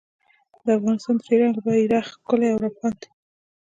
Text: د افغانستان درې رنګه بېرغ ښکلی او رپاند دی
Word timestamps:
د 0.65 0.67
افغانستان 0.77 1.15
درې 1.21 1.35
رنګه 1.41 1.61
بېرغ 1.65 2.05
ښکلی 2.13 2.47
او 2.51 2.59
رپاند 2.65 2.97
دی 3.01 3.07